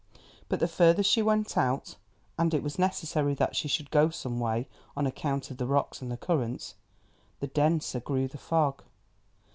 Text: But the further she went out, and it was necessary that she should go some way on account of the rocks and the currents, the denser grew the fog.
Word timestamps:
But 0.49 0.59
the 0.59 0.67
further 0.67 1.03
she 1.03 1.21
went 1.21 1.55
out, 1.55 1.95
and 2.35 2.55
it 2.55 2.63
was 2.63 2.79
necessary 2.79 3.35
that 3.35 3.55
she 3.55 3.67
should 3.67 3.91
go 3.91 4.09
some 4.09 4.39
way 4.39 4.67
on 4.97 5.05
account 5.05 5.51
of 5.51 5.57
the 5.57 5.67
rocks 5.67 6.01
and 6.01 6.11
the 6.11 6.17
currents, 6.17 6.73
the 7.39 7.45
denser 7.45 7.99
grew 7.99 8.27
the 8.27 8.39
fog. 8.39 8.81